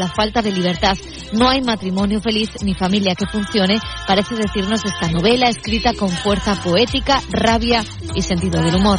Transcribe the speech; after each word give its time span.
la 0.00 0.08
falta 0.08 0.42
de 0.42 0.50
libertad. 0.50 0.96
No 1.32 1.48
hay 1.48 1.60
matrimonio 1.60 2.20
feliz 2.20 2.50
ni 2.62 2.74
familia 2.74 3.14
que 3.14 3.26
funcione, 3.26 3.78
parece 4.06 4.34
decirnos 4.34 4.84
esta 4.84 5.08
novela 5.08 5.48
escrita 5.48 5.92
con 5.92 6.08
fuerza 6.08 6.60
poética, 6.60 7.20
rabia 7.30 7.84
y 8.14 8.22
sentido 8.22 8.60
del 8.62 8.76
humor. 8.76 8.98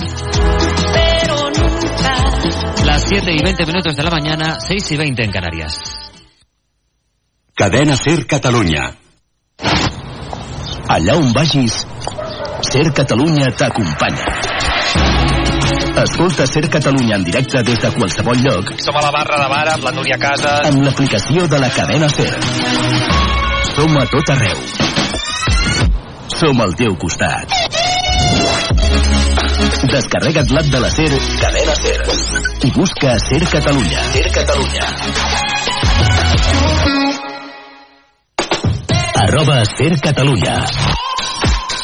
Pero 0.93 1.49
nunca. 1.49 2.85
Las 2.85 3.03
7 3.09 3.31
y 3.31 3.43
20 3.43 3.65
minutos 3.65 3.95
de 3.95 4.03
la 4.03 4.11
mañana, 4.11 4.59
6 4.59 4.91
y 4.91 4.97
20 4.97 5.23
en 5.23 5.31
Canarias. 5.31 6.11
Cadena 7.55 7.95
Ser 7.95 8.25
Catalunya. 8.27 8.95
Allà 10.87 11.15
on 11.15 11.33
vagis, 11.33 11.85
Ser 12.61 12.93
Catalunya 12.93 13.51
t'acompanya. 13.55 15.20
Escolta 15.97 16.47
Ser 16.47 16.69
Catalunya 16.69 17.15
en 17.17 17.23
directe 17.23 17.61
des 17.63 17.79
de 17.79 17.89
qualsevol 17.91 18.37
lloc 18.41 18.71
Som 18.79 18.95
a 18.95 19.01
la 19.03 19.11
barra 19.11 19.37
de 19.43 19.49
bar 19.51 19.67
amb 19.73 19.83
la 19.83 19.91
Núria 19.91 20.17
Casas. 20.17 20.67
amb 20.69 20.81
l'aplicació 20.83 21.47
de 21.47 21.59
la 21.59 21.69
cadena 21.69 22.09
Ser. 22.09 22.31
Som 23.75 23.97
a 23.97 24.05
tot 24.05 24.29
arreu. 24.29 24.57
Som 26.39 26.61
al 26.61 26.73
teu 26.75 26.95
costat. 26.95 27.51
Descarrega't 29.91 30.51
l'app 30.55 30.71
de 30.71 30.79
la 30.79 30.89
Ser, 30.89 31.11
cadena 31.41 31.75
Ser, 31.75 31.99
i 32.63 32.71
busca 32.71 33.17
Ser 33.19 33.43
Catalunya. 33.51 34.03
Ser 34.13 34.31
Catalunya. 34.31 34.85
Arroba 39.21 39.63
Ser 39.65 39.99
Catalunya. 40.01 40.59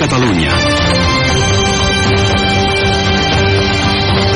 Catalunya. 0.00 0.50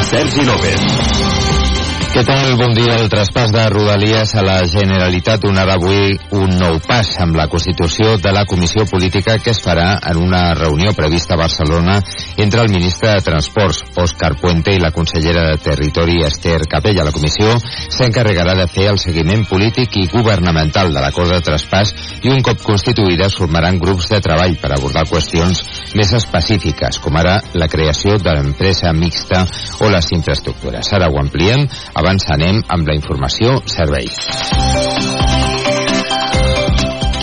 Sergi 0.05 0.45
López. 0.45 1.84
Què 2.15 2.23
tal? 2.23 2.53
Bon 2.55 2.71
dia. 2.71 2.93
El 3.03 3.09
traspàs 3.11 3.51
de 3.51 3.63
Rodalies 3.73 4.37
a 4.39 4.43
la 4.47 4.61
Generalitat 4.71 5.43
donarà 5.43 5.75
avui 5.75 6.13
un 6.39 6.53
nou 6.61 6.77
pas 6.87 7.09
amb 7.25 7.35
la 7.35 7.49
constitució 7.51 8.13
de 8.23 8.31
la 8.31 8.45
Comissió 8.47 8.85
Política 8.87 9.35
que 9.43 9.51
es 9.51 9.59
farà 9.65 9.97
en 10.13 10.21
una 10.23 10.43
reunió 10.55 10.93
prevista 10.95 11.35
a 11.35 11.41
Barcelona 11.41 11.97
entre 12.39 12.63
el 12.63 12.71
ministre 12.71 13.11
de 13.17 13.25
Transports, 13.27 13.81
Òscar 13.99 14.37
Puente, 14.39 14.71
i 14.71 14.79
la 14.79 14.93
consellera 14.95 15.43
de 15.49 15.59
Territori, 15.65 16.21
Esther 16.23 16.61
Capella. 16.71 17.09
La 17.09 17.17
comissió 17.17 17.57
s'encarregarà 17.59 18.55
de 18.61 18.69
fer 18.71 18.87
el 18.93 19.03
seguiment 19.03 19.43
polític 19.51 19.99
i 19.99 20.07
governamental 20.15 20.95
de 20.95 21.03
l'acord 21.03 21.35
de 21.35 21.43
traspàs 21.51 21.97
i 22.23 22.31
un 22.31 22.47
cop 22.47 22.63
constituïda 22.63 23.27
formaran 23.35 23.83
grups 23.83 24.13
de 24.15 24.23
treball 24.23 24.55
per 24.63 24.71
abordar 24.71 25.03
qüestions 25.11 25.67
més 25.99 26.13
específiques, 26.19 26.99
com 27.03 27.17
ara 27.21 27.39
la 27.55 27.69
creació 27.71 28.19
de 28.21 28.37
l'empresa 28.37 28.93
mixta 28.97 29.45
o 29.81 29.91
les 29.93 30.13
infraestructures. 30.17 30.93
Ara 30.97 31.11
ho 31.11 31.21
ampliem, 31.23 31.67
abans 31.95 32.31
anem 32.35 32.63
amb 32.69 32.89
la 32.91 32.99
informació 32.99 33.61
servei. 33.71 34.11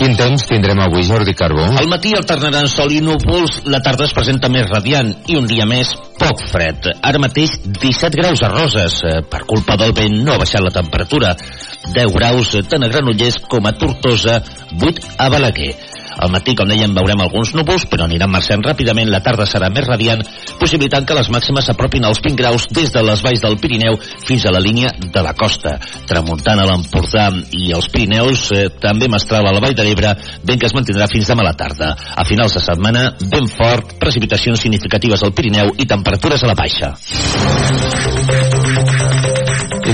Quin 0.02 0.16
temps 0.18 0.42
tindrem 0.50 0.80
avui, 0.82 1.04
Jordi 1.06 1.30
Carbó? 1.38 1.62
Al 1.78 1.86
matí 1.86 2.10
alternaran 2.18 2.66
sol 2.66 2.90
i 2.90 2.98
núvols, 3.04 3.60
la 3.70 3.78
tarda 3.84 4.08
es 4.08 4.14
presenta 4.16 4.48
més 4.50 4.66
radiant 4.66 5.12
i 5.30 5.36
un 5.38 5.46
dia 5.46 5.62
més 5.68 5.92
poc 6.18 6.42
fred. 6.50 6.88
Ara 7.06 7.20
mateix 7.22 7.54
17 7.68 8.18
graus 8.18 8.42
a 8.42 8.50
Roses. 8.50 8.98
Eh, 9.06 9.20
Per 9.30 9.44
culpa 9.46 9.76
del 9.78 9.94
vent 9.94 10.18
no 10.24 10.34
ha 10.34 10.40
baixat 10.42 10.64
la 10.64 10.74
temperatura. 10.74 11.36
10 11.94 12.16
graus 12.18 12.50
tant 12.66 12.82
a 12.82 12.90
Granollers 12.90 13.38
com 13.46 13.66
a 13.66 13.76
Tortosa, 13.78 14.40
8 14.74 15.14
a 15.22 15.30
Balaguer. 15.30 15.70
Al 16.18 16.32
matí, 16.32 16.54
com 16.58 16.68
dèiem, 16.68 16.94
veurem 16.96 17.20
alguns 17.24 17.54
núvols, 17.56 17.86
però 17.90 18.06
aniran 18.06 18.30
marxant 18.32 18.62
ràpidament. 18.64 19.10
La 19.10 19.22
tarda 19.24 19.46
serà 19.48 19.70
més 19.72 19.86
radiant, 19.88 20.22
possibilitant 20.60 21.06
que 21.06 21.16
les 21.16 21.30
màximes 21.32 21.66
s'apropin 21.68 22.04
als 22.08 22.20
20 22.24 22.38
graus 22.38 22.66
des 22.70 22.92
de 22.92 23.02
les 23.04 23.22
valls 23.24 23.42
del 23.42 23.58
Pirineu 23.62 23.98
fins 24.26 24.46
a 24.46 24.52
la 24.54 24.62
línia 24.62 24.92
de 24.98 25.22
la 25.24 25.34
costa. 25.38 25.78
Tramuntant 26.08 26.60
a 26.60 26.66
l'Empordà 26.68 27.28
i 27.56 27.72
els 27.76 27.88
Pirineus, 27.92 28.48
eh, 28.52 28.68
també 28.82 29.08
mestral 29.08 29.46
a 29.46 29.52
la 29.54 29.60
Vall 29.62 29.76
de 29.78 29.86
l'Ebre, 29.86 30.14
vent 30.44 30.60
que 30.60 30.66
es 30.66 30.74
mantindrà 30.76 31.08
fins 31.12 31.28
demà 31.28 31.46
a 31.46 31.50
la 31.50 31.56
tarda. 31.58 31.92
A 32.16 32.24
finals 32.28 32.54
de 32.58 32.64
setmana, 32.64 33.08
vent 33.32 33.48
fort, 33.48 33.96
precipitacions 33.98 34.60
significatives 34.60 35.22
al 35.22 35.32
Pirineu 35.32 35.74
i 35.78 35.86
temperatures 35.86 36.42
a 36.42 36.52
la 36.52 36.58
baixa. 36.58 36.92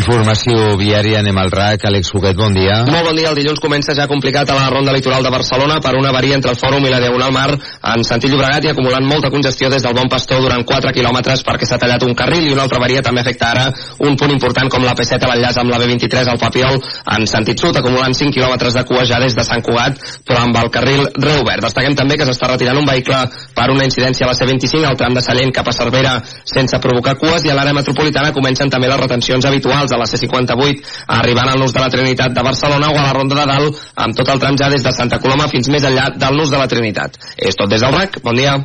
Informació 0.08 0.78
viària, 0.80 1.18
anem 1.20 1.36
al 1.36 1.50
RAC. 1.52 1.82
Àlex 1.84 2.08
Huguet, 2.14 2.36
bon 2.36 2.54
dia. 2.56 2.78
Molt 2.88 3.04
bon 3.04 3.16
dia. 3.18 3.28
El 3.28 3.36
dilluns 3.36 3.60
comença 3.60 3.92
ja 3.92 4.06
complicat 4.08 4.48
a 4.48 4.54
la 4.56 4.70
ronda 4.72 4.94
litoral 4.94 5.20
de 5.20 5.28
Barcelona 5.28 5.82
per 5.84 5.92
una 5.98 6.08
avaria 6.08 6.38
entre 6.38 6.54
el 6.54 6.56
Fòrum 6.56 6.86
i 6.88 6.92
la 6.94 7.00
Diagonal 7.02 7.34
Mar 7.34 7.50
en 7.52 8.04
sentit 8.08 8.32
Llobregat 8.32 8.64
i 8.64 8.70
acumulant 8.70 9.04
molta 9.04 9.28
congestió 9.28 9.68
des 9.68 9.84
del 9.84 9.92
Bon 9.92 10.08
Pastor 10.08 10.40
durant 10.40 10.64
4 10.64 10.94
quilòmetres 10.96 11.42
perquè 11.44 11.68
s'ha 11.68 11.76
tallat 11.82 12.06
un 12.06 12.16
carril 12.16 12.46
i 12.48 12.54
una 12.54 12.64
altra 12.64 12.78
avaria 12.80 13.02
també 13.04 13.20
afecta 13.20 13.50
ara 13.50 13.66
un 14.08 14.16
punt 14.16 14.32
important 14.32 14.70
com 14.72 14.86
la 14.86 14.94
P7 14.96 15.20
a 15.20 15.28
l'enllaç 15.28 15.58
amb 15.60 15.74
la 15.74 15.82
B23 15.82 16.32
al 16.32 16.40
Papiol 16.40 16.80
en 17.18 17.28
sentit 17.28 17.60
sud 17.60 17.76
acumulant 17.76 18.16
5 18.16 18.32
quilòmetres 18.32 18.80
de 18.80 18.86
cua 18.88 19.04
ja 19.04 19.20
des 19.20 19.36
de 19.36 19.44
Sant 19.44 19.60
Cugat 19.60 20.00
però 20.24 20.40
amb 20.46 20.56
el 20.56 20.72
carril 20.72 21.04
reobert. 21.20 21.66
Destaquem 21.68 21.98
també 22.00 22.16
que 22.16 22.24
s'està 22.24 22.48
retirant 22.48 22.80
un 22.80 22.88
vehicle 22.88 23.20
per 23.52 23.68
una 23.76 23.84
incidència 23.84 24.24
a 24.24 24.32
la 24.32 24.38
C25 24.40 24.88
al 24.88 24.96
tram 24.96 25.12
de 25.12 25.20
Sallent 25.20 25.52
cap 25.52 25.68
a 25.68 25.76
Cervera 25.76 26.16
sense 26.48 26.80
provocar 26.80 27.18
cues 27.20 27.44
i 27.44 27.52
a 27.52 27.60
l'àrea 27.60 27.76
metropolitana 27.76 28.32
comencen 28.32 28.72
també 28.72 28.88
les 28.88 29.04
retencions 29.04 29.44
habituals 29.44 29.97
la 30.00 30.08
C58 30.10 30.96
arribant 31.18 31.52
al 31.52 31.60
nus 31.62 31.74
de 31.74 31.82
la 31.82 31.90
Trinitat 31.92 32.34
de 32.34 32.46
Barcelona 32.46 32.92
o 32.92 32.96
a 32.96 33.04
la 33.08 33.12
Ronda 33.16 33.42
de 33.42 33.46
Dalt 33.52 33.84
amb 34.06 34.16
tot 34.16 34.32
el 34.32 34.42
tram 34.42 34.58
ja 34.60 34.70
des 34.72 34.86
de 34.86 34.94
Santa 34.94 35.20
Coloma 35.22 35.50
fins 35.52 35.70
més 35.72 35.84
enllà 35.84 36.10
del 36.16 36.40
nus 36.40 36.50
de 36.54 36.60
la 36.60 36.70
Trinitat. 36.70 37.20
És 37.36 37.58
tot 37.58 37.70
des 37.70 37.82
del 37.84 37.94
RAC. 37.94 38.22
Bon 38.22 38.36
dia. 38.36 38.58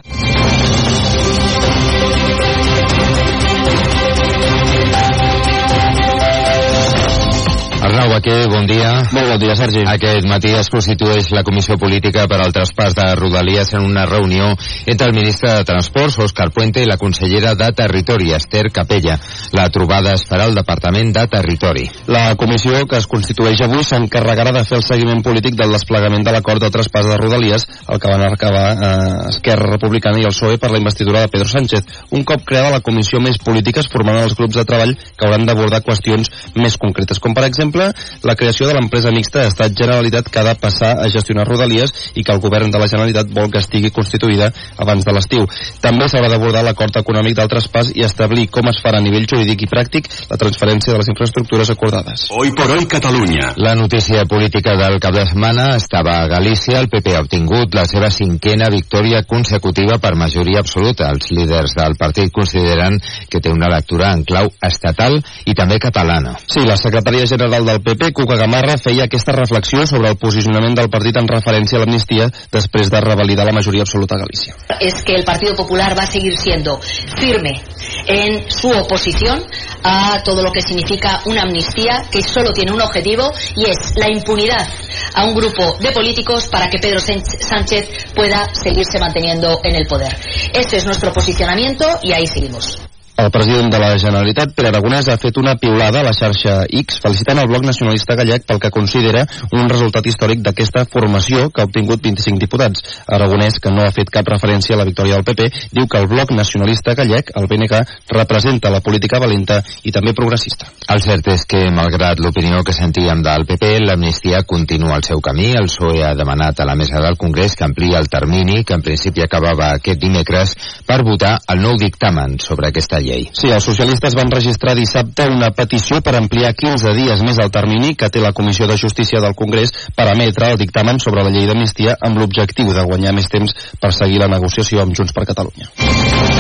Arnau 8.04 8.20
Baquer, 8.20 8.50
bon 8.52 8.66
dia. 8.68 8.90
Molt 9.16 9.30
bon 9.32 9.40
dia, 9.40 9.54
Sergi. 9.56 9.80
Aquest 9.88 10.26
matí 10.28 10.50
es 10.52 10.68
constitueix 10.68 11.30
la 11.32 11.44
Comissió 11.48 11.78
Política 11.80 12.26
per 12.28 12.42
al 12.44 12.52
traspàs 12.52 12.92
de 12.98 13.06
Rodalies 13.16 13.70
en 13.78 13.86
una 13.88 14.04
reunió 14.04 14.50
entre 14.92 15.08
el 15.08 15.14
ministre 15.16 15.54
de 15.54 15.64
Transports, 15.64 16.18
Òscar 16.20 16.50
Puente, 16.52 16.82
i 16.84 16.90
la 16.90 16.98
consellera 17.00 17.54
de 17.56 17.70
Territori, 17.72 18.34
Esther 18.36 18.66
Capella. 18.76 19.16
La 19.56 19.70
trobada 19.72 20.18
es 20.18 20.26
farà 20.28 20.50
al 20.50 20.58
Departament 20.58 21.14
de 21.16 21.24
Territori. 21.32 21.86
La 22.12 22.36
comissió 22.36 22.82
que 22.92 23.00
es 23.00 23.08
constitueix 23.08 23.64
avui 23.64 23.88
s'encarregarà 23.88 24.52
de 24.52 24.66
fer 24.68 24.82
el 24.82 24.84
seguiment 24.84 25.24
polític 25.24 25.56
del 25.56 25.72
desplegament 25.72 26.28
de 26.28 26.36
l'acord 26.36 26.60
de 26.60 26.74
traspàs 26.76 27.08
de 27.08 27.16
Rodalies, 27.22 27.68
el 27.88 28.04
que 28.04 28.12
van 28.12 28.26
acabar 28.28 28.66
eh, 28.74 29.32
Esquerra 29.32 29.72
Republicana 29.78 30.20
i 30.20 30.28
el 30.28 30.36
PSOE 30.36 30.60
per 30.60 30.74
la 30.76 30.84
investidura 30.84 31.24
de 31.24 31.32
Pedro 31.32 31.48
Sánchez. 31.48 32.04
Un 32.12 32.28
cop 32.28 32.44
creada 32.44 32.76
la 32.76 32.84
comissió 32.84 33.24
més 33.24 33.40
política 33.40 33.80
es 33.80 33.88
formaran 33.88 34.28
els 34.28 34.36
grups 34.36 34.60
de 34.60 34.68
treball 34.68 34.92
que 34.92 35.24
hauran 35.30 35.48
d'abordar 35.48 35.86
qüestions 35.88 36.28
més 36.60 36.76
concretes, 36.76 37.24
com 37.24 37.32
per 37.32 37.48
exemple 37.48 37.93
la 38.24 38.36
creació 38.40 38.68
de 38.68 38.78
l'empresa 38.78 39.12
mixta 39.12 39.44
d'Estat-Generalitat 39.44 40.30
que 40.30 40.42
ha 40.42 40.48
de 40.48 40.56
passar 40.60 40.94
a 41.00 41.10
gestionar 41.12 41.48
Rodalies 41.48 41.94
i 42.16 42.24
que 42.24 42.34
el 42.34 42.42
govern 42.44 42.72
de 42.72 42.82
la 42.82 42.90
Generalitat 42.92 43.32
vol 43.34 43.52
que 43.52 43.62
estigui 43.64 43.92
constituïda 43.92 44.52
abans 44.78 45.06
de 45.06 45.14
l'estiu. 45.16 45.48
També 45.82 46.08
s'haurà 46.10 46.30
d'abordar 46.32 46.64
l'acord 46.66 46.98
econòmic 47.04 47.38
del 47.38 47.52
traspàs 47.52 47.94
i 47.96 48.06
establir 48.08 48.48
com 48.54 48.70
es 48.72 48.80
farà 48.84 49.02
a 49.02 49.06
nivell 49.06 49.28
jurídic 49.30 49.66
i 49.66 49.70
pràctic 49.70 50.10
la 50.30 50.40
transferència 50.40 50.94
de 50.94 51.00
les 51.02 51.12
infraestructures 51.14 51.70
acordades. 51.74 52.28
Hoy 52.32 52.52
por 52.56 52.72
hoy 52.72 52.86
Catalunya. 52.86 53.54
La 53.58 53.76
notícia 53.76 54.26
política 54.26 54.76
del 54.78 55.00
cap 55.00 55.16
de 55.16 55.26
setmana 55.26 55.76
estava 55.78 56.18
a 56.22 56.28
Galícia. 56.28 56.80
El 56.80 56.90
PP 56.90 57.16
ha 57.16 57.24
obtingut 57.26 57.76
la 57.76 57.86
seva 57.90 58.10
cinquena 58.14 58.70
victòria 58.74 59.24
consecutiva 59.28 60.00
per 60.02 60.16
majoria 60.16 60.64
absoluta. 60.64 61.10
Els 61.14 61.30
líders 61.32 61.76
del 61.78 61.98
partit 62.00 62.32
consideren 62.34 63.00
que 63.30 63.42
té 63.42 63.52
una 63.52 63.70
lectura 63.72 64.12
en 64.14 64.24
clau 64.28 64.50
estatal 64.64 65.20
i 65.46 65.56
també 65.58 65.80
catalana. 65.84 66.36
Sí, 66.48 66.66
la 66.66 66.78
secretària 66.80 67.28
general 67.30 67.66
del 67.68 67.83
PP, 67.84 68.14
Cuca 68.14 68.36
Gamarra, 68.36 68.78
feia 68.78 69.06
aquesta 69.06 69.34
reflexió 69.36 69.86
sobre 69.86 70.10
el 70.10 70.18
posicionament 70.18 70.76
del 70.78 70.90
partit 70.90 71.18
en 71.20 71.28
referència 71.28 71.78
a 71.78 71.84
l'amnistia 71.84 72.30
després 72.52 72.90
de 72.90 73.02
revalidar 73.02 73.46
la 73.46 73.54
majoria 73.54 73.82
absoluta 73.84 74.16
a 74.16 74.20
Galícia. 74.24 74.56
es 74.80 75.04
que 75.04 75.14
el 75.16 75.24
Partido 75.24 75.54
Popular 75.56 75.98
va 75.98 76.04
a 76.04 76.08
seguir 76.12 76.38
siendo 76.38 76.80
firme 77.18 77.62
en 78.08 78.50
su 78.50 78.70
oposición 78.72 79.44
a 79.84 80.22
todo 80.24 80.42
lo 80.42 80.52
que 80.52 80.62
significa 80.62 81.22
una 81.26 81.44
amnistía 81.44 82.04
que 82.12 82.22
solo 82.22 82.52
tiene 82.54 82.72
un 82.72 82.82
objetivo 82.82 83.32
y 83.56 83.66
es 83.70 83.78
la 83.96 84.08
impunidad 84.12 84.68
a 85.14 85.26
un 85.26 85.36
grupo 85.36 85.78
de 85.80 85.92
políticos 85.92 86.48
para 86.48 86.68
que 86.70 86.80
Pedro 86.80 87.00
Sánchez- 87.00 88.14
pueda 88.16 88.48
seguirse 88.54 89.00
manteniendo 89.00 89.60
en 89.64 89.76
el 89.76 89.86
poder. 89.88 90.16
Ese 90.54 90.78
es 90.78 90.86
nuestro 90.86 91.12
posicionamiento 91.12 91.86
y 92.02 92.12
ahí 92.14 92.28
seguimos. 92.28 92.78
El 93.16 93.30
president 93.30 93.70
de 93.70 93.78
la 93.78 93.92
Generalitat, 94.02 94.56
Pere 94.58 94.72
Aragonès, 94.72 95.06
ha 95.14 95.20
fet 95.22 95.38
una 95.38 95.54
piulada 95.62 96.00
a 96.02 96.06
la 96.08 96.16
xarxa 96.18 96.64
X 96.66 96.96
felicitant 97.04 97.38
el 97.38 97.50
bloc 97.52 97.62
nacionalista 97.62 98.16
gallec 98.18 98.48
pel 98.50 98.58
que 98.58 98.72
considera 98.74 99.22
un 99.54 99.70
resultat 99.70 100.08
històric 100.10 100.40
d'aquesta 100.42 100.88
formació 100.90 101.52
que 101.54 101.62
ha 101.62 101.68
obtingut 101.70 102.02
25 102.02 102.42
diputats. 102.42 102.82
Aragonès, 103.06 103.60
que 103.62 103.70
no 103.70 103.84
ha 103.86 103.92
fet 103.94 104.10
cap 104.10 104.32
referència 104.34 104.74
a 104.74 104.80
la 104.82 104.88
victòria 104.90 105.20
del 105.20 105.28
PP, 105.28 105.46
diu 105.78 105.86
que 105.86 106.02
el 106.02 106.10
bloc 106.10 106.34
nacionalista 106.34 106.96
gallec, 106.98 107.30
el 107.38 107.46
BNG, 107.52 107.84
representa 108.18 108.72
la 108.74 108.82
política 108.82 109.22
valenta 109.22 109.60
i 109.84 109.94
també 109.94 110.16
progressista. 110.18 110.72
El 110.90 111.06
cert 111.06 111.30
és 111.36 111.46
que, 111.46 111.62
malgrat 111.70 112.18
l'opinió 112.18 112.64
que 112.66 112.74
sentíem 112.74 113.22
del 113.22 113.46
PP, 113.46 113.76
l'amnistia 113.86 114.42
continua 114.42 114.98
el 114.98 115.06
seu 115.06 115.22
camí. 115.22 115.52
El 115.54 115.70
PSOE 115.70 116.02
ha 116.02 116.16
demanat 116.18 116.60
a 116.60 116.66
la 116.66 116.74
mesa 116.76 116.98
del 117.06 117.22
Congrés 117.22 117.54
que 117.54 117.70
amplia 117.70 118.02
el 118.02 118.10
termini, 118.10 118.64
que 118.66 118.74
en 118.74 118.82
principi 118.82 119.22
acabava 119.22 119.70
aquest 119.78 120.02
dimecres, 120.02 120.58
per 120.90 121.04
votar 121.06 121.38
el 121.54 121.62
nou 121.62 121.78
dictamen 121.78 122.40
sobre 122.42 122.74
aquesta 122.74 123.03
llei. 123.06 123.28
Sí, 123.36 123.52
els 123.54 123.68
socialistes 123.68 124.16
van 124.18 124.32
registrar 124.34 124.76
dissabte 124.78 125.28
una 125.32 125.52
petició 125.56 126.02
per 126.02 126.16
ampliar 126.18 126.54
15 126.58 126.96
dies 126.98 127.24
més 127.26 127.42
el 127.44 127.52
termini 127.54 127.96
que 128.00 128.10
té 128.10 128.24
la 128.24 128.34
Comissió 128.34 128.68
de 128.70 128.78
Justícia 128.80 129.22
del 129.24 129.36
Congrés 129.36 129.74
per 129.96 130.10
emetre 130.14 130.54
el 130.54 130.62
dictamen 130.62 131.00
sobre 131.04 131.24
la 131.24 131.34
llei 131.34 131.48
d'amnistia 131.50 131.98
amb 132.02 132.18
l'objectiu 132.18 132.74
de 132.74 132.88
guanyar 132.88 133.14
més 133.16 133.30
temps 133.30 133.56
per 133.80 133.94
seguir 133.94 134.24
la 134.24 134.32
negociació 134.32 134.82
amb 134.82 134.96
Junts 134.98 135.14
per 135.14 135.28
Catalunya. 135.30 136.33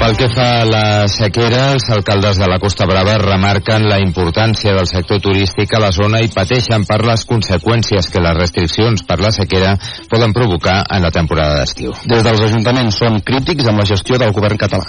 Pel 0.00 0.14
que 0.16 0.30
fa 0.32 0.44
a 0.62 0.64
la 0.64 0.84
sequera, 1.12 1.74
els 1.74 1.84
alcaldes 1.92 2.38
de 2.40 2.46
la 2.48 2.56
Costa 2.62 2.86
Brava 2.88 3.18
remarquen 3.20 3.84
la 3.84 3.98
importància 4.00 4.72
del 4.72 4.88
sector 4.88 5.20
turístic 5.20 5.74
a 5.76 5.80
la 5.82 5.90
zona 5.92 6.22
i 6.24 6.30
pateixen 6.32 6.86
per 6.88 7.02
les 7.04 7.26
conseqüències 7.28 8.08
que 8.08 8.22
les 8.24 8.38
restriccions 8.38 9.04
per 9.04 9.18
la 9.20 9.28
sequera 9.36 9.74
poden 10.08 10.32
provocar 10.32 10.78
en 10.96 11.04
la 11.04 11.12
temporada 11.12 11.60
d'estiu. 11.60 11.92
Des 12.08 12.24
dels 12.24 12.46
ajuntaments 12.48 12.96
són 12.96 13.20
crítics 13.20 13.68
amb 13.68 13.84
la 13.84 13.88
gestió 13.92 14.16
del 14.16 14.32
govern 14.32 14.56
català. 14.64 14.88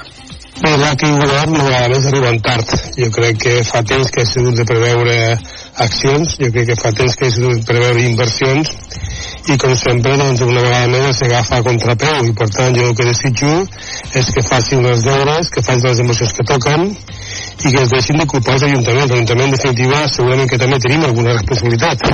Bé, 0.62 0.78
l'altre 0.80 1.12
govern 1.12 1.60
no 1.60 1.68
a 1.68 1.86
més 1.92 2.08
arriben 2.08 2.40
tard. 2.48 2.72
Jo 2.96 3.12
crec 3.12 3.44
que 3.44 3.58
fa 3.68 3.84
temps 3.84 4.16
que 4.16 4.24
ha 4.24 4.32
sigut 4.32 4.56
de 4.64 4.68
preveure 4.72 5.18
accions, 5.90 6.40
jo 6.40 6.56
crec 6.56 6.72
que 6.72 6.80
fa 6.80 6.96
temps 6.96 7.20
que 7.20 7.28
ha 7.28 7.36
sigut 7.36 7.60
de 7.60 7.68
preveure 7.68 8.08
inversions 8.08 8.78
i 9.50 9.58
com 9.58 9.74
sempre 9.76 10.14
doncs 10.22 10.44
una 10.46 10.62
vegada 10.62 10.90
més 10.92 11.18
s'agafa 11.18 11.58
a 11.58 11.66
contrapeu 11.66 12.28
i 12.30 12.36
per 12.38 12.48
tant 12.54 12.76
jo 12.78 12.90
el 12.90 12.96
que 12.98 13.08
desitjo 13.08 13.54
és 14.20 14.30
que 14.36 14.44
facin 14.46 14.86
els 14.86 15.02
deures, 15.08 15.50
que 15.50 15.64
facin 15.66 15.90
les 15.90 16.04
emocions 16.04 16.36
que 16.38 16.46
toquen 16.52 16.86
i 16.92 17.72
que 17.72 17.82
es 17.82 17.90
deixin 17.90 18.22
de 18.22 18.28
culpar 18.30 18.58
els 18.58 18.68
ajuntaments. 18.70 19.10
L'Ajuntament 19.12 19.50
en 19.50 19.58
definitiva 19.58 20.06
segurament 20.14 20.50
que 20.50 20.62
també 20.62 20.80
tenim 20.84 21.08
alguna 21.08 21.36
responsabilitat 21.40 22.06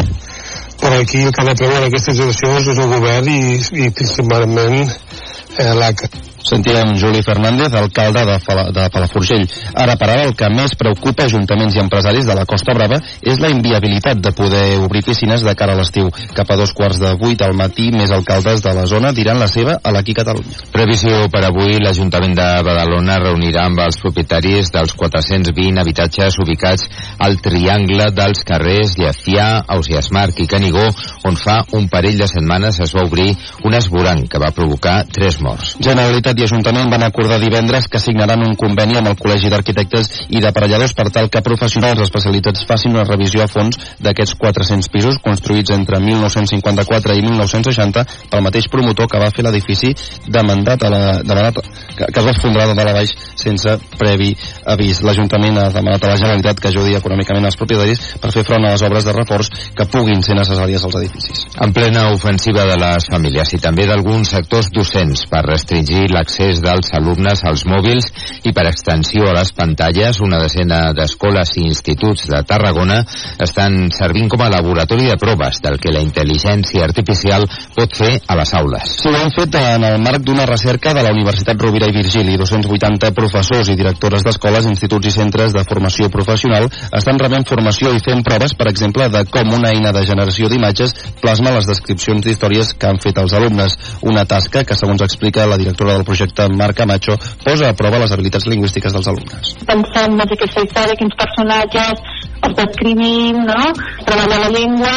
però 0.79 1.01
aquí 1.01 1.21
el 1.25 1.31
que 1.33 1.41
ha 1.41 1.49
de 1.49 1.55
preveure 1.57 1.87
aquestes 1.89 2.15
situacions 2.15 2.67
és 2.71 2.79
el 2.79 2.91
govern 2.93 3.29
i, 3.33 3.59
i 3.83 3.89
principalment 3.97 4.77
eh, 4.85 5.73
l'ACA. 5.73 6.09
Sentíem 6.47 6.95
Juli 6.95 7.21
Fernández, 7.23 7.73
alcalde 7.73 8.23
de, 8.25 8.39
Fala, 8.39 8.69
de 8.71 8.89
Palafrugell. 8.89 9.43
Ara 9.75 9.97
per 9.99 10.07
ara 10.13 10.23
el 10.29 10.35
que 10.39 10.47
més 10.47 10.77
preocupa 10.79 11.25
ajuntaments 11.27 11.75
i 11.75 11.81
empresaris 11.81 12.23
de 12.23 12.35
la 12.37 12.45
Costa 12.47 12.71
Brava 12.77 13.01
és 13.19 13.41
la 13.43 13.49
inviabilitat 13.51 14.21
de 14.23 14.31
poder 14.31 14.77
obrir 14.79 15.03
piscines 15.03 15.43
de 15.43 15.55
cara 15.59 15.75
a 15.75 15.79
l'estiu. 15.81 16.07
Cap 16.37 16.53
a 16.53 16.55
dos 16.55 16.71
quarts 16.77 17.01
de 17.01 17.11
vuit 17.19 17.41
al 17.43 17.51
matí, 17.57 17.89
més 17.91 18.13
alcaldes 18.15 18.63
de 18.63 18.73
la 18.77 18.85
zona 18.87 19.11
diran 19.11 19.41
la 19.41 19.49
seva 19.51 19.75
a 19.83 19.91
l'Aquí 19.91 20.15
Catalunya. 20.15 20.63
Previsió 20.71 21.25
per 21.33 21.43
avui, 21.49 21.81
l'Ajuntament 21.83 22.37
de 22.37 22.47
Badalona 22.63 23.19
reunirà 23.25 23.67
amb 23.67 23.83
els 23.83 23.99
propietaris 23.99 24.71
dels 24.71 24.95
420 24.95 25.83
habitatges 25.83 26.39
ubicats 26.39 26.87
al 27.19 27.35
triangle 27.43 28.07
dels 28.15 28.45
carrers 28.47 28.95
Llefià, 29.01 29.49
Ausias 29.75 30.13
Marc 30.15 30.39
i 30.39 30.47
Canigó, 30.47 30.87
on 31.27 31.35
fa 31.35 31.59
un 31.75 31.91
parell 31.91 32.23
de 32.23 32.31
setmanes 32.31 32.79
es 32.79 32.95
va 32.95 33.03
obrir 33.03 33.33
un 33.67 33.75
esvoranc 33.75 34.31
que 34.31 34.39
va 34.39 34.53
provocar 34.55 35.01
tres 35.11 35.41
morts. 35.43 35.75
Generalitat 35.83 36.36
i 36.37 36.43
Ajuntament 36.45 36.91
van 36.93 37.03
acordar 37.03 37.39
divendres 37.41 37.87
que 37.89 37.99
signaran 37.99 38.43
un 38.45 38.53
conveni 38.59 38.97
amb 38.99 39.09
el 39.09 39.17
Col·legi 39.17 39.49
d'Arquitectes 39.49 40.09
i 40.29 40.41
d'Aparelladors 40.43 40.93
per 40.93 41.07
tal 41.13 41.31
que 41.33 41.41
professionals 41.41 42.03
especialitzats 42.05 42.65
facin 42.69 42.93
una 42.93 43.05
revisió 43.07 43.41
a 43.41 43.49
fons 43.49 43.79
d'aquests 44.05 44.37
400 44.37 44.91
pisos 44.93 45.17
construïts 45.23 45.73
entre 45.73 45.99
1954 46.03 47.15
i 47.17 47.23
1960 47.25 48.05
pel 48.29 48.45
mateix 48.45 48.69
promotor 48.69 49.09
que 49.09 49.21
va 49.21 49.31
fer 49.33 49.47
l'edifici 49.47 49.93
demandat, 50.27 50.85
a 50.85 50.91
la, 50.93 51.01
demanat 51.23 51.57
que, 51.97 52.05
que 52.05 52.19
es 52.21 52.27
va 52.27 52.35
esfondrar 52.35 52.67
de 52.69 52.77
dalt 52.77 52.91
a 52.91 52.95
baix 52.99 53.15
sense 53.37 53.73
previ 53.97 54.29
avís. 54.69 55.01
L'Ajuntament 55.01 55.57
ha 55.57 55.67
demanat 55.73 56.05
a 56.05 56.13
la 56.13 56.19
Generalitat 56.21 56.61
que 56.61 56.69
ajudi 56.69 56.97
econòmicament 56.99 57.49
als 57.49 57.57
propietaris 57.57 58.03
per 58.21 58.31
fer 58.35 58.45
front 58.45 58.67
a 58.67 58.75
les 58.75 58.85
obres 58.85 59.07
de 59.07 59.15
reforç 59.17 59.49
que 59.73 59.89
puguin 59.89 60.21
ser 60.21 60.37
necessàries 60.37 60.85
als 60.85 60.99
edificis. 61.01 61.47
En 61.65 61.73
plena 61.73 62.07
ofensiva 62.13 62.67
de 62.69 62.77
les 62.77 63.09
famílies 63.09 63.57
i 63.57 63.61
també 63.63 63.89
d'alguns 63.89 64.35
sectors 64.37 64.69
docents 64.73 65.25
per 65.31 65.41
restringir 65.47 66.05
l'accés 66.27 66.59
dels 66.59 66.91
alumnes 66.91 67.39
als 67.47 67.63
mòbils 67.65 68.09
i 68.43 68.51
per 68.51 68.67
extensió 68.67 69.29
a 69.29 69.35
les 69.37 69.53
pantalles, 69.55 70.19
una 70.19 70.39
decena 70.41 70.91
d'escoles 70.93 71.55
i 71.55 71.63
instituts 71.69 72.27
de 72.27 72.41
Tarragona 72.43 72.99
estan 73.39 73.87
servint 73.95 74.27
com 74.29 74.43
a 74.43 74.49
laboratori 74.51 75.07
de 75.07 75.15
proves 75.19 75.61
del 75.63 75.79
que 75.79 75.93
la 75.93 76.03
intel·ligència 76.03 76.83
artificial 76.83 77.47
pot 77.75 77.95
fer 77.95 78.11
a 78.27 78.35
les 78.35 78.53
aules. 78.59 78.97
Sí, 78.99 79.07
ho 79.09 79.15
han 79.15 79.31
fet 79.31 79.55
en 79.55 79.85
el 79.87 80.01
marc 80.03 80.25
d'una 80.27 80.45
recerca 80.49 80.93
de 80.93 81.05
la 81.05 81.13
Universitat 81.15 81.61
Rovira 81.61 81.87
i 81.87 81.95
Virgili. 81.95 82.35
280 82.37 83.13
professors 83.15 83.71
i 83.71 83.77
directores 83.79 84.25
d'escoles, 84.27 84.67
instituts 84.67 85.07
i 85.07 85.15
centres 85.15 85.55
de 85.55 85.63
formació 85.63 86.11
professional 86.11 86.67
estan 86.91 87.19
rebent 87.21 87.47
formació 87.47 87.93
i 87.95 88.03
fent 88.03 88.23
proves, 88.27 88.55
per 88.57 88.67
exemple, 88.71 89.07
de 89.13 89.23
com 89.31 89.55
una 89.55 89.71
eina 89.71 89.95
de 89.95 90.03
generació 90.05 90.51
d'imatges 90.51 90.95
plasma 91.21 91.55
les 91.55 91.69
descripcions 91.69 92.25
d'històries 92.25 92.73
que 92.75 92.91
han 92.91 92.99
fet 92.99 93.17
els 93.21 93.33
alumnes. 93.37 93.77
Una 94.03 94.27
tasca 94.27 94.65
que, 94.67 94.75
segons 94.75 95.01
explica 95.05 95.47
la 95.47 95.57
directora 95.57 95.95
del 95.95 96.03
projecte 96.03 96.16
Marc 96.57 96.77
Camacho, 96.77 97.17
posa 97.43 97.69
a 97.69 97.77
prova 97.77 97.99
les 97.99 98.11
habilitats 98.11 98.47
lingüístiques 98.47 98.93
dels 98.93 99.07
alumnes. 99.07 99.53
Pensem 99.67 100.17
en 100.17 100.25
aquesta 100.25 100.65
història, 100.65 100.97
quins 100.99 101.15
personatges 101.21 102.03
els 102.43 102.57
descrivim, 102.57 103.41
no? 103.47 103.61
Es 103.71 104.05
treballa 104.05 104.43
la 104.45 104.51
llengua, 104.53 104.93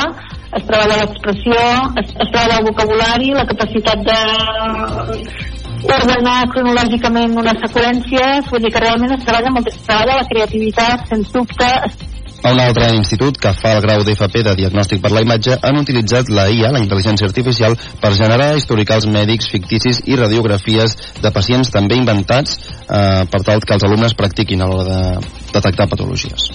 es 0.57 0.67
treballa 0.67 1.01
l'expressió, 1.03 1.63
es, 2.03 2.11
es 2.11 2.33
treballa 2.35 2.59
el 2.61 2.69
vocabulari, 2.69 3.33
la 3.37 3.47
capacitat 3.47 4.05
de 4.09 4.21
ordenar 5.89 6.39
cronològicament 6.53 7.39
unes 7.41 7.61
seqüències, 7.65 8.49
vull 8.51 8.65
dir 8.65 8.73
que 8.75 8.83
realment 8.85 9.15
es 9.17 9.25
treballa 9.25 9.53
molt, 9.55 9.71
es 9.73 9.83
treballa 9.87 10.19
la 10.21 10.29
creativitat, 10.29 11.07
sens 11.09 11.33
dubte, 11.33 11.71
a 12.43 12.53
un 12.53 12.61
altre 12.61 12.89
institut 12.97 13.37
que 13.41 13.53
fa 13.57 13.75
el 13.77 13.83
grau 13.85 14.05
d'FP 14.05 14.43
de 14.47 14.55
diagnòstic 14.59 15.03
per 15.03 15.13
la 15.13 15.23
imatge 15.25 15.59
han 15.61 15.81
utilitzat 15.81 16.31
la 16.33 16.47
IA, 16.49 16.71
la 16.73 16.81
intel·ligència 16.83 17.29
artificial, 17.29 17.77
per 18.01 18.13
generar 18.17 18.55
historicals 18.57 19.09
mèdics 19.11 19.51
ficticis 19.53 20.01
i 20.07 20.17
radiografies 20.17 20.97
de 21.21 21.33
pacients 21.35 21.73
també 21.75 21.99
inventats 22.01 22.57
eh, 22.57 23.27
per 23.31 23.43
tal 23.45 23.61
que 23.61 23.77
els 23.77 23.85
alumnes 23.89 24.17
practiquin 24.17 24.63
a 24.63 24.71
l'hora 24.71 24.89
de 24.89 25.53
detectar 25.53 25.89
patologies. 25.91 26.51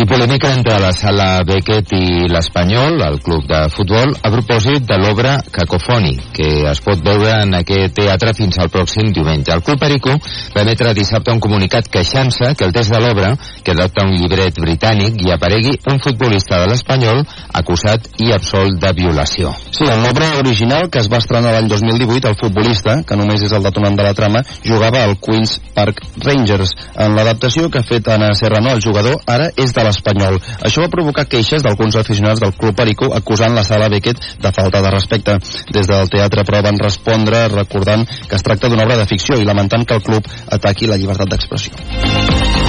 I 0.00 0.06
polèmica 0.08 0.48
entre 0.56 0.78
la 0.80 0.88
sala 0.96 1.42
Beckett 1.44 1.90
i 1.92 2.24
l'Espanyol, 2.32 2.96
el 3.04 3.18
club 3.20 3.44
de 3.44 3.58
futbol, 3.74 4.14
a 4.24 4.30
propòsit 4.32 4.86
de 4.88 4.96
l'obra 4.96 5.34
Cacofoni, 5.52 6.14
que 6.32 6.46
es 6.70 6.80
pot 6.80 7.02
veure 7.04 7.34
en 7.42 7.52
aquest 7.58 7.92
teatre 7.98 8.32
fins 8.32 8.56
al 8.56 8.70
pròxim 8.72 9.10
diumenge. 9.12 9.52
El 9.52 9.60
Club 9.66 9.82
Perico 9.82 10.14
va 10.54 10.62
emetre 10.64 10.94
dissabte 10.96 11.34
un 11.34 11.42
comunicat 11.44 11.90
queixant-se 11.92 12.54
que 12.56 12.64
el 12.64 12.72
text 12.72 12.94
de 12.94 13.02
l'obra, 13.04 13.34
que 13.62 13.74
adopta 13.74 14.06
un 14.08 14.14
llibret 14.16 14.56
britànic, 14.64 15.20
i 15.26 15.34
aparegui 15.34 15.74
un 15.92 16.00
futbolista 16.00 16.62
de 16.62 16.72
l'Espanyol 16.72 17.20
acusat 17.60 18.08
i 18.24 18.32
absolt 18.32 18.80
de 18.80 18.94
violació. 18.96 19.52
Sí, 19.68 19.84
en 19.84 20.06
l'obra 20.06 20.32
original, 20.40 20.88
que 20.88 21.04
es 21.04 21.12
va 21.12 21.20
estrenar 21.20 21.52
l'any 21.52 21.68
2018, 21.68 22.32
el 22.32 22.40
futbolista, 22.40 22.96
que 23.04 23.20
només 23.20 23.44
és 23.44 23.52
el 23.52 23.68
detonant 23.68 24.00
de 24.00 24.08
la 24.08 24.16
trama, 24.16 24.40
jugava 24.64 25.04
al 25.04 25.18
Queen's 25.20 25.58
Park 25.76 26.00
Rangers. 26.24 26.72
En 26.96 27.12
l'adaptació 27.18 27.68
que 27.68 27.84
ha 27.84 27.86
fet 27.86 28.08
Anna 28.08 28.32
Serrano, 28.38 28.72
el 28.72 28.80
jugador 28.80 29.20
ara 29.28 29.52
és 29.52 29.76
de 29.76 29.81
l'Espanyol. 29.86 30.38
Això 30.62 30.84
va 30.84 30.92
provocar 30.92 31.26
queixes 31.30 31.64
d'alguns 31.64 31.98
aficionats 32.00 32.40
del 32.42 32.54
Club 32.58 32.76
Perico 32.78 33.12
acusant 33.14 33.54
la 33.56 33.66
sala 33.66 33.90
Beckett 33.92 34.20
de 34.42 34.52
falta 34.54 34.82
de 34.82 34.94
respecte. 34.94 35.38
Des 35.72 35.88
del 35.90 36.10
teatre, 36.12 36.46
però, 36.48 36.62
van 36.64 36.80
respondre 36.82 37.46
recordant 37.52 38.06
que 38.06 38.36
es 38.38 38.46
tracta 38.46 38.68
d'una 38.68 38.86
obra 38.86 39.00
de 39.00 39.08
ficció 39.10 39.38
i 39.38 39.48
lamentant 39.48 39.86
que 39.86 39.98
el 39.98 40.04
club 40.06 40.28
ataqui 40.58 40.90
la 40.90 41.00
llibertat 41.00 41.34
d'expressió. 41.34 42.61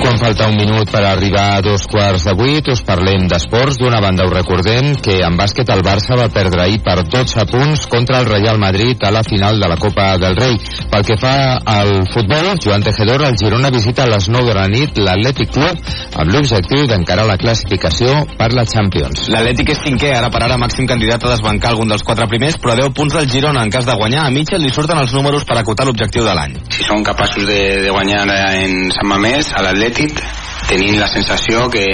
Quan 0.00 0.16
falta 0.16 0.46
un 0.48 0.56
minut 0.56 0.88
per 0.88 1.02
arribar 1.04 1.58
a 1.58 1.60
dos 1.60 1.82
quarts 1.84 2.24
de 2.24 2.32
vuit, 2.32 2.68
us 2.72 2.80
parlem 2.88 3.26
d'esports. 3.28 3.76
D'una 3.76 4.00
banda 4.00 4.24
us 4.24 4.32
recordem 4.32 4.94
que 5.04 5.18
en 5.26 5.36
bàsquet 5.36 5.68
el 5.74 5.82
Barça 5.84 6.16
va 6.16 6.30
perdre 6.32 6.62
ahir 6.64 6.78
per 6.80 7.02
12 7.04 7.44
punts 7.50 7.84
contra 7.92 8.22
el 8.22 8.28
Real 8.30 8.56
Madrid 8.58 8.96
a 9.04 9.10
la 9.12 9.20
final 9.22 9.60
de 9.60 9.68
la 9.68 9.76
Copa 9.76 10.14
del 10.16 10.38
Rei. 10.40 10.56
Pel 10.90 11.04
que 11.04 11.18
fa 11.20 11.34
al 11.60 11.92
futbol, 12.14 12.48
Joan 12.64 12.86
Tejedor, 12.86 13.26
el 13.28 13.36
Girona 13.36 13.68
visita 13.70 14.06
a 14.06 14.08
les 14.08 14.30
9 14.32 14.48
de 14.48 14.54
la 14.56 14.68
nit 14.72 14.96
l'Atlètic 14.96 15.52
Club 15.52 15.84
amb 16.16 16.32
l'objectiu 16.32 16.88
d'encarar 16.88 17.28
la 17.28 17.36
classificació 17.36 18.24
per 18.40 18.50
la 18.56 18.64
Champions. 18.64 19.28
L'Atlètic 19.28 19.74
és 19.76 19.84
cinquè, 19.84 20.14
ara 20.16 20.32
per 20.32 20.42
ara 20.46 20.58
màxim 20.60 20.88
candidat 20.88 21.28
a 21.28 21.34
desbancar 21.34 21.74
algun 21.74 21.92
dels 21.92 22.06
quatre 22.08 22.24
primers, 22.32 22.56
però 22.56 22.78
10 22.80 22.96
punts 22.96 23.18
del 23.18 23.28
Girona 23.28 23.66
en 23.68 23.74
cas 23.76 23.84
de 23.84 23.98
guanyar. 24.00 24.24
A 24.24 24.32
Mitchell 24.32 24.64
li 24.64 24.72
surten 24.72 24.96
els 24.96 25.12
números 25.12 25.44
per 25.44 25.60
acotar 25.60 25.84
l'objectiu 25.84 26.24
de 26.24 26.34
l'any. 26.40 26.56
Si 26.72 26.88
són 26.88 27.04
capaços 27.04 27.44
de, 27.44 27.60
de 27.84 27.92
guanyar 27.92 28.24
en 28.24 28.88
Sant 28.96 29.12
Mamés, 29.12 29.52
a 29.52 29.60
l'Atlètic, 29.66 29.89
tenint 29.94 31.00
la 31.00 31.08
sensació 31.10 31.68
que 31.72 31.86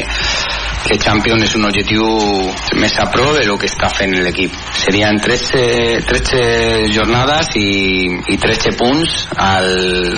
que 0.87 0.99
Champions 1.03 1.43
és 1.43 1.55
un 1.59 1.67
objectiu 1.67 2.05
més 2.79 2.95
a 3.03 3.09
pro 3.11 3.33
de 3.35 3.43
lo 3.49 3.57
que 3.59 3.67
està 3.67 3.88
fent 3.91 4.15
l'equip. 4.23 4.55
Serien 4.79 5.19
13, 5.23 5.65
13 6.07 6.45
jornades 6.95 7.57
i, 7.59 8.07
i 8.31 8.38
13 8.38 8.76
punts 8.79 9.25
al, 9.35 9.67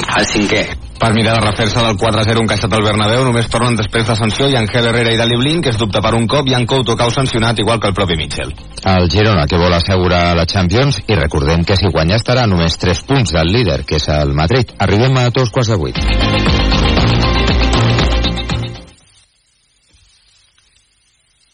al 0.04 0.28
cinquè. 0.28 0.66
Per 0.98 1.12
mirar 1.14 1.36
de 1.36 1.44
refer-se 1.44 1.78
del 1.78 1.94
4-0 1.96 2.42
encaixat 2.42 2.72
al 2.74 2.82
Bernabéu, 2.82 3.22
només 3.22 3.46
tornen 3.48 3.76
després 3.78 4.08
de 4.08 4.16
sanció 4.18 4.48
i 4.50 4.56
Angel 4.58 4.88
Herrera 4.90 5.12
i 5.14 5.20
Dali 5.20 5.38
Blin, 5.38 5.62
que 5.62 5.70
es 5.70 5.78
dubta 5.78 6.02
per 6.02 6.12
un 6.18 6.26
cop, 6.26 6.48
i 6.50 6.56
en 6.58 6.66
Couto 6.66 6.96
cau 6.98 7.12
sancionat 7.14 7.62
igual 7.62 7.78
que 7.78 7.92
el 7.92 7.94
propi 7.94 8.18
Mitchell. 8.18 8.50
El 8.82 9.06
Girona, 9.12 9.46
que 9.46 9.60
vol 9.62 9.76
assegurar 9.78 10.34
la 10.36 10.46
Champions, 10.50 11.04
i 11.06 11.16
recordem 11.16 11.62
que 11.64 11.78
si 11.78 11.92
guanya 11.94 12.18
estarà 12.18 12.48
només 12.50 12.76
3 12.82 13.04
punts 13.06 13.36
del 13.38 13.54
líder, 13.54 13.84
que 13.86 14.02
és 14.02 14.10
el 14.10 14.34
Madrid. 14.34 14.74
Arribem 14.82 15.22
a 15.22 15.30
dos 15.30 15.54
quarts 15.54 15.70
de 15.70 15.78
vuit. 15.78 16.67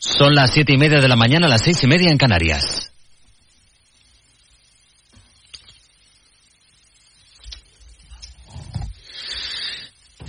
Son 0.07 0.35
las 0.35 0.53
siete 0.53 0.75
y 0.75 0.77
media 0.77 1.01
de 1.01 1.09
la 1.09 1.17
mañana, 1.17 1.49
las 1.49 1.63
seis 1.63 1.83
y 1.83 1.87
media 1.87 2.11
en 2.11 2.19
Canarias. 2.19 2.84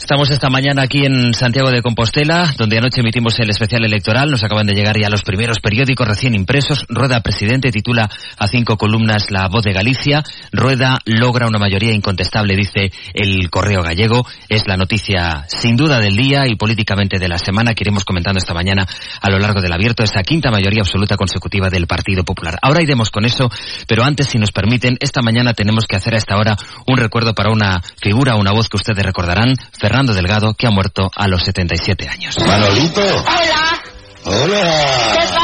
Estamos 0.06 0.30
esta 0.30 0.52
mañana 0.52 0.84
aquí 0.84 1.04
en 1.04 1.34
Santiago 1.34 1.72
de 1.72 1.82
Compostela, 1.82 2.54
donde 2.60 2.78
anoche 2.78 3.02
emitimos 3.02 3.40
el 3.40 3.50
especial 3.50 3.86
electoral. 3.86 4.30
Nos 4.30 4.44
acaban 4.44 4.68
de 4.68 4.76
llegar 4.76 5.00
ya 5.02 5.10
los 5.10 5.24
primeros 5.24 5.58
periódicos 5.60 6.08
recién 6.08 6.36
impresos. 6.36 6.86
Rueda 6.90 7.22
Presidente 7.22 7.72
titula 7.72 8.08
a 8.38 8.48
cinco 8.48 8.78
columnas 8.78 9.32
La 9.32 9.48
Voz 9.48 9.64
de 9.64 9.74
Galicia. 9.74 10.24
Rueda 10.52 11.00
logra 11.06 11.48
una 11.48 11.58
mayoría 11.58 11.92
incontestable, 11.92 12.56
dice 12.56 12.92
el 13.16 13.50
Correo 13.50 13.82
Gallego. 13.82 14.28
Es 14.48 14.68
la 14.68 14.78
noticia 14.78 15.46
sin 15.48 15.76
duda 15.76 16.00
del 16.00 16.16
día 16.16 16.46
y 16.46 16.56
políticamente 16.56 17.18
de 17.18 17.28
la 17.28 17.40
semana 17.40 17.74
que 17.74 17.82
iremos 17.84 18.06
comentando 18.06 18.38
esta 18.38 18.54
mañana 18.54 18.86
a 19.22 19.30
lo 19.32 19.40
largo 19.40 19.60
del 19.60 19.74
abierto. 19.74 20.04
Esa 20.04 20.22
quinta 20.22 20.52
mayoría 20.52 20.84
absoluta 20.84 21.18
consecutiva 21.18 21.72
del 21.72 21.88
Partido 21.88 22.24
Popular. 22.24 22.60
Ahora 22.62 22.84
iremos 22.84 23.10
con 23.10 23.26
eso, 23.26 23.50
pero 23.88 24.04
antes, 24.04 24.28
si 24.28 24.38
nos 24.38 24.52
permiten, 24.52 25.00
esta 25.02 25.24
mañana 25.24 25.56
tenemos 25.56 25.88
que 25.88 25.96
hacer 25.96 26.14
a 26.14 26.18
esta 26.18 26.38
hora 26.38 26.56
un 26.86 26.98
recuerdo 26.98 27.34
para 27.34 27.50
una 27.52 27.82
figura, 28.00 28.36
una 28.36 28.52
voz 28.52 28.70
que 28.70 28.78
ustedes 28.78 29.04
recordarán, 29.04 29.56
Fernando 29.96 30.14
Delgado, 30.14 30.54
que 30.56 30.68
ha 30.68 30.72
muerto 30.72 31.10
a 31.16 31.25
los 31.30 31.42
77 31.42 32.10
años. 32.10 32.38
Manolito. 32.46 33.00
Hola. 33.00 33.82
Hola. 34.25 35.14
¿Qué 35.14 35.20
pasa? 35.20 35.40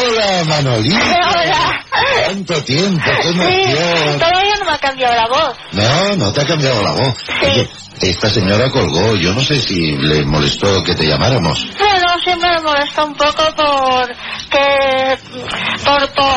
Hola, 0.00 0.44
Manolito. 0.46 0.96
Hola. 1.04 1.84
¿Cuánto 2.24 2.64
tiempo? 2.64 3.04
¡Qué 3.04 3.28
Sí, 3.34 3.38
emoción! 3.40 4.18
todavía 4.18 4.54
no 4.58 4.64
me 4.64 4.72
ha 4.72 4.78
cambiado 4.78 5.14
la 5.14 5.28
voz. 5.28 5.56
No, 5.72 6.16
no 6.16 6.32
te 6.32 6.40
ha 6.40 6.46
cambiado 6.46 6.82
la 6.82 6.92
voz. 6.92 7.14
Oye, 7.42 7.68
esta 8.00 8.30
señora 8.30 8.70
colgó. 8.70 9.16
Yo 9.16 9.34
no 9.34 9.44
sé 9.44 9.60
si 9.60 9.92
le 9.98 10.24
molestó 10.24 10.82
que 10.82 10.94
te 10.94 11.04
llamáramos. 11.06 11.66
Bueno, 11.78 12.06
siempre 12.24 12.48
me 12.56 12.62
molesta 12.62 13.04
un 13.04 13.14
poco 13.14 13.44
por 13.54 14.08
que 14.50 15.18
por, 15.84 16.08
por 16.14 16.32